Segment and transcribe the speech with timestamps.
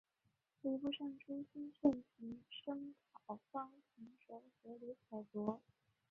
[0.63, 5.61] 礼部尚书孙慎行声讨方从哲与李可灼。